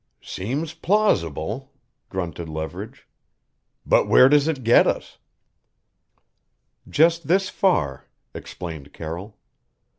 [0.23, 1.71] "Seems plausible,"
[2.09, 3.07] grunted Leverage.
[3.85, 5.19] "But where does it get us?"
[6.89, 9.37] "Just this far," explained Carroll.